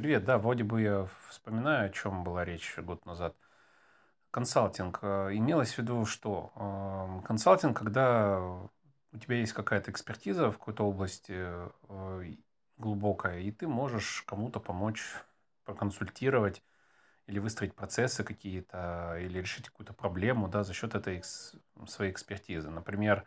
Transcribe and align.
Привет, 0.00 0.24
да, 0.24 0.38
вроде 0.38 0.64
бы 0.64 0.80
я 0.80 1.06
вспоминаю, 1.28 1.84
о 1.84 1.92
чем 1.92 2.24
была 2.24 2.42
речь 2.42 2.74
год 2.78 3.04
назад. 3.04 3.36
Консалтинг. 4.30 5.00
э, 5.02 5.28
Имелось 5.34 5.74
в 5.74 5.78
виду 5.78 6.06
что? 6.06 6.52
Эм, 6.56 7.20
Консалтинг, 7.20 7.76
когда 7.76 8.40
у 8.40 9.18
тебя 9.20 9.36
есть 9.36 9.52
какая-то 9.52 9.90
экспертиза 9.90 10.50
в 10.50 10.56
какой-то 10.56 10.84
области 10.84 11.34
э, 11.36 12.34
глубокая, 12.78 13.40
и 13.40 13.50
ты 13.50 13.68
можешь 13.68 14.24
кому-то 14.26 14.58
помочь 14.58 15.02
проконсультировать 15.66 16.62
или 17.26 17.38
выстроить 17.38 17.74
процессы 17.74 18.24
какие-то, 18.24 19.18
или 19.20 19.38
решить 19.40 19.68
какую-то 19.68 19.92
проблему, 19.92 20.48
да, 20.48 20.64
за 20.64 20.72
счет 20.72 20.94
этой 20.94 21.22
своей 21.86 22.10
экспертизы. 22.10 22.70
Например, 22.70 23.26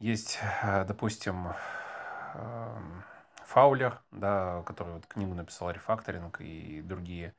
есть, 0.00 0.40
э, 0.64 0.84
допустим, 0.84 1.52
эм, 2.34 3.04
Фаулер, 3.46 4.02
да, 4.10 4.62
который 4.66 4.94
вот 4.94 5.06
книгу 5.06 5.34
написал 5.34 5.70
«Рефакторинг» 5.70 6.40
и 6.40 6.82
другие. 6.82 7.34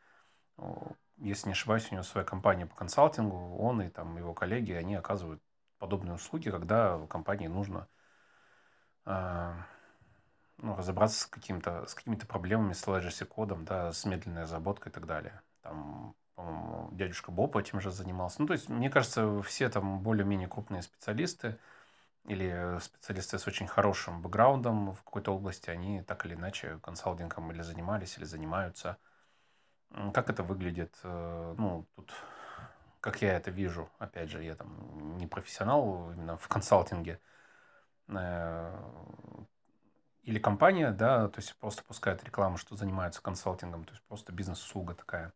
Если 1.18 1.48
не 1.48 1.52
ошибаюсь, 1.52 1.88
у 1.92 1.96
него 1.96 2.04
своя 2.04 2.26
компания 2.26 2.66
по 2.66 2.76
консалтингу. 2.76 3.58
Он 3.58 3.82
и 3.82 3.90
там 3.90 4.18
его 4.18 4.34
коллеги, 4.34 4.72
они 4.72 4.96
оказывают 4.96 5.42
подобные 5.80 6.16
услуги, 6.16 6.50
когда 6.50 6.98
компании 7.08 7.48
нужно 7.48 7.88
а, 9.06 9.54
ну, 10.58 10.76
разобраться 10.76 11.22
с 11.22 11.26
каким-то, 11.26 11.86
с 11.86 11.94
какими-то 11.94 12.26
проблемами 12.26 12.74
с 12.74 12.88
legacy 12.88 13.26
кодом, 13.26 13.66
да, 13.66 13.92
с 13.92 14.06
медленной 14.06 14.44
разработкой 14.44 14.92
и 14.92 14.94
так 14.94 15.06
далее. 15.06 15.42
Там, 15.62 16.16
по-моему, 16.36 16.90
дядюшка 16.94 17.32
Боб 17.32 17.58
этим 17.58 17.82
же 17.82 17.92
занимался. 17.92 18.42
Ну, 18.42 18.48
то 18.48 18.54
есть, 18.54 18.70
мне 18.70 18.90
кажется, 18.90 19.42
все 19.42 19.70
там 19.70 20.00
более-менее 20.00 20.48
крупные 20.48 20.82
специалисты 20.82 21.58
или 22.28 22.78
специалисты 22.80 23.40
с 23.40 23.48
очень 23.48 23.68
хорошим 23.68 24.22
бэкграундом 24.22 24.92
в 24.92 25.04
какой-то 25.04 25.34
области, 25.34 25.70
они 25.70 26.04
так 26.04 26.26
или 26.26 26.36
иначе 26.36 26.78
консалтингом 26.84 27.52
или 27.52 27.62
занимались, 27.62 28.18
или 28.18 28.26
занимаются. 28.26 28.98
Как 30.14 30.30
это 30.30 30.44
выглядит? 30.44 30.98
э, 31.04 31.56
Ну, 31.58 31.88
тут, 31.96 32.14
как 33.00 33.22
я 33.22 33.34
это 33.38 33.50
вижу, 33.50 33.90
опять 34.00 34.30
же, 34.30 34.44
я 34.44 34.56
там 34.56 35.18
не 35.18 35.28
профессионал 35.28 36.12
именно 36.12 36.36
в 36.38 36.48
консалтинге, 36.50 37.20
э, 38.10 38.78
или 40.24 40.40
компания, 40.40 40.92
да, 40.92 41.30
то 41.30 41.40
есть 41.40 41.56
просто 41.56 41.84
пускает 41.84 42.24
рекламу, 42.26 42.58
что 42.58 42.76
занимается 42.76 43.22
консалтингом, 43.22 43.86
то 43.86 43.94
есть 43.94 44.04
просто 44.04 44.34
бизнес-услуга 44.34 44.94
такая. 44.94 45.32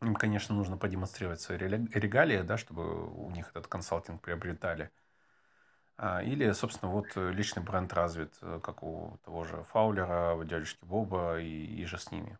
Им, 0.00 0.14
конечно, 0.14 0.54
нужно 0.54 0.78
продемонстрировать 0.78 1.42
свои 1.42 1.58
регалии, 1.58 2.40
да, 2.40 2.56
чтобы 2.56 3.06
у 3.10 3.30
них 3.30 3.50
этот 3.50 3.66
консалтинг 3.66 4.22
приобретали. 4.22 4.90
А, 5.96 6.22
Или, 6.22 6.50
собственно, 6.52 6.90
вот 6.90 7.06
э, 7.16 7.30
личный 7.30 7.62
бренд 7.62 7.92
развит, 7.92 8.36
э, 8.42 8.60
как 8.62 8.82
у 8.82 9.18
того 9.24 9.44
же 9.44 9.62
Фаулера, 9.64 10.34
у 10.34 10.42
дядюшки 10.42 10.84
Боба 10.84 11.38
и, 11.40 11.46
и 11.46 11.84
же 11.84 11.98
с 11.98 12.10
ними. 12.10 12.38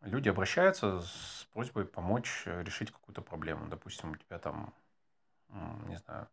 Люди 0.00 0.28
обращаются 0.28 1.00
с 1.00 1.46
просьбой 1.52 1.84
помочь 1.84 2.42
э, 2.46 2.62
решить 2.64 2.90
какую-то 2.90 3.22
проблему. 3.22 3.68
Допустим, 3.68 4.12
у 4.12 4.16
тебя 4.16 4.38
там, 4.38 4.74
не 5.86 5.96
знаю, 5.96 6.28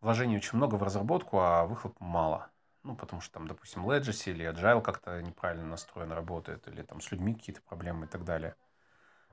вложений 0.00 0.36
очень 0.36 0.56
много 0.56 0.76
в 0.76 0.82
разработку, 0.82 1.40
а 1.40 1.64
выхлопа 1.66 2.02
мало. 2.04 2.50
Ну, 2.84 2.96
потому 2.96 3.20
что 3.20 3.34
там, 3.34 3.46
допустим, 3.46 3.88
Legacy 3.88 4.30
или 4.30 4.48
Agile 4.48 4.82
как-то 4.82 5.20
неправильно 5.22 5.66
настроен 5.66 6.12
работает, 6.12 6.66
или 6.68 6.82
там 6.82 7.00
с 7.00 7.10
людьми 7.12 7.34
какие-то 7.34 7.62
проблемы 7.62 8.06
и 8.06 8.08
так 8.08 8.24
далее. 8.24 8.56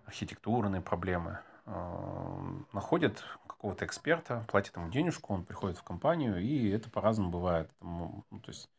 Архитектурные 0.05 0.81
проблемы. 0.81 1.39
Находят 1.65 3.23
какого-то 3.59 3.85
эксперта, 3.85 4.45
платят 4.47 4.77
ему 4.77 4.89
денежку, 4.89 5.33
он 5.33 5.43
приходит 5.45 5.77
в 5.77 5.83
компанию, 5.83 6.39
и 6.41 6.69
это 6.69 6.89
по-разному 6.89 7.29
бывает. 7.29 7.69
Ну, 7.81 8.23
то 8.41 8.51
есть 8.51 8.69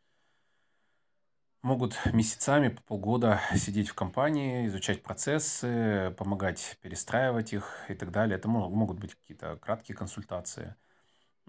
могут 1.62 1.94
месяцами, 2.14 2.68
по 2.68 2.82
полгода 2.82 3.40
сидеть 3.56 3.88
в 3.90 3.94
компании, 3.94 4.66
изучать 4.66 5.02
процессы, 5.02 6.14
помогать 6.18 6.78
перестраивать 6.80 7.52
их 7.52 7.84
и 7.88 7.94
так 7.94 8.10
далее. 8.10 8.38
Это 8.38 8.48
мо- 8.48 8.68
могут 8.70 8.98
быть 8.98 9.14
какие-то 9.14 9.56
краткие 9.56 9.96
консультации. 9.96 10.74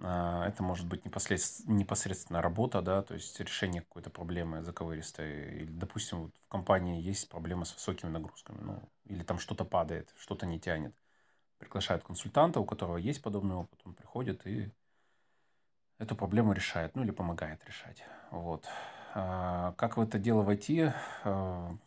А, 0.04 0.48
Это 0.48 0.64
может 0.64 0.88
быть 0.88 1.06
непослед- 1.06 1.64
непосредственно 1.68 2.42
работа, 2.42 2.82
да, 2.82 3.04
то 3.04 3.14
есть 3.16 3.40
решение 3.40 3.82
какой-то 3.84 4.10
проблемы 4.12 4.64
заковыристой. 4.64 5.62
Или, 5.62 5.72
допустим, 5.72 6.24
вот 6.24 6.36
в 6.42 6.48
компании 6.50 7.02
есть 7.02 7.30
проблема 7.30 7.66
с 7.66 7.74
высокими 7.74 8.10
нагрузками, 8.12 8.60
ну, 8.62 8.90
или 9.06 9.24
там 9.24 9.40
что-то 9.40 9.66
падает, 9.66 10.14
что-то 10.18 10.46
не 10.48 10.60
тянет. 10.60 10.96
Приглашают 11.62 12.04
консультанта, 12.04 12.60
у 12.60 12.66
которого 12.66 12.98
есть 12.98 13.22
подобный 13.22 13.54
опыт, 13.56 13.80
он 13.86 13.94
приходит 13.94 14.48
и 14.48 14.72
эту 16.00 16.16
проблему 16.16 16.54
решает, 16.54 16.96
ну 16.96 17.04
или 17.04 17.12
помогает 17.12 17.64
решать. 17.66 18.04
Вот. 18.32 18.66
А, 19.14 19.74
Как 19.74 19.96
в 19.96 20.02
это 20.02 20.18
дело 20.18 20.42
войти? 20.42 20.92
А, 21.24 21.78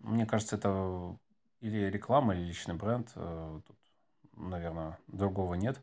Мне 0.00 0.26
кажется, 0.26 0.56
это 0.56 1.16
или 1.60 1.90
реклама, 1.90 2.34
или 2.34 2.42
личный 2.42 2.74
бренд. 2.74 3.10
А, 3.14 3.62
Тут, 3.66 3.78
наверное, 4.34 4.98
другого 5.06 5.54
нет. 5.54 5.80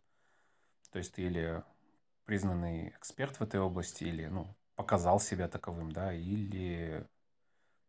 То 0.91 1.00
есть 1.00 1.16
ты 1.16 1.24
или 1.24 1.64
признанный 2.25 2.90
эксперт 2.90 3.38
в 3.38 3.41
этой 3.41 3.59
области, 3.59 4.03
или, 4.03 4.28
ну, 4.28 4.56
показал 4.75 5.19
себя 5.19 5.47
таковым, 5.47 5.91
да, 5.91 6.14
или 6.14 7.08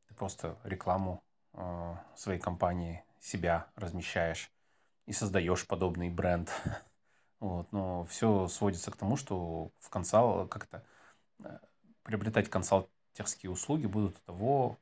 ты 0.08 0.14
просто 0.14 0.58
рекламу 0.64 1.22
своей 2.16 2.40
компании, 2.40 3.04
себя 3.20 3.66
размещаешь 3.76 4.50
и 5.06 5.12
создаешь 5.12 5.66
подобный 5.66 6.10
бренд. 6.10 6.50
Вот, 7.38 7.70
но 7.70 8.04
все 8.04 8.48
сводится 8.48 8.90
к 8.90 8.96
тому, 8.96 9.18
что 9.18 9.70
в 9.78 9.90
консал 9.90 10.48
как-то 10.48 10.82
э, 11.44 11.58
приобретать 12.02 12.48
консалтерские 12.48 13.50
услуги 13.50 13.84
будут 13.84 14.16
у 14.16 14.22
того, 14.22 14.78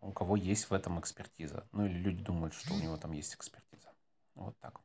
у 0.00 0.12
кого 0.12 0.36
есть 0.36 0.70
в 0.70 0.72
этом 0.72 1.00
экспертиза. 1.00 1.66
Ну 1.72 1.86
или 1.86 1.98
люди 1.98 2.22
думают, 2.22 2.54
что 2.54 2.74
у 2.74 2.78
него 2.78 2.96
там 2.96 3.10
есть 3.10 3.34
экспертиза. 3.34 3.90
Вот 4.36 4.56
так. 4.60 4.80